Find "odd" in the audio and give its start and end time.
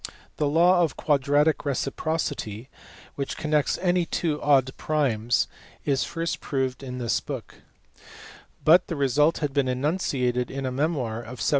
4.75-4.77